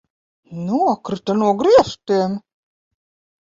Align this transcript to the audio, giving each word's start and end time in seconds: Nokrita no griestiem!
Nokrita 0.69 1.35
no 1.43 1.51
griestiem! 1.59 2.35